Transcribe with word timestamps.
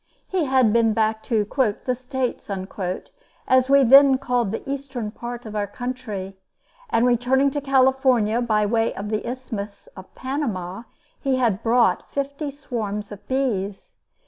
He 0.27 0.45
had 0.45 0.73
been 0.73 0.93
back 0.93 1.21
to 1.25 1.43
"the 1.85 1.93
States," 1.93 2.49
as 3.47 3.69
we 3.69 3.83
then 3.83 4.17
called 4.17 4.51
the 4.51 4.67
eastern 4.67 5.11
part 5.11 5.45
of 5.45 5.55
our 5.55 5.67
country, 5.67 6.37
and 6.89 7.05
returning 7.05 7.51
to 7.51 7.61
California 7.61 8.41
by 8.41 8.65
way 8.65 8.95
of 8.95 9.09
the 9.09 9.23
Isthmus 9.29 9.85
of 9.95 10.15
Panama, 10.15 10.85
he 11.19 11.35
had 11.35 11.61
brought 11.61 12.09
fifty 12.11 12.49
swarms 12.49 13.11
of 13.11 13.27
bees. 13.27 13.93